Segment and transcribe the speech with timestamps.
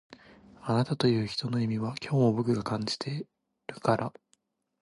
[0.63, 3.27] あなたという人の意味は今日も僕が感じて
[3.67, 4.11] るから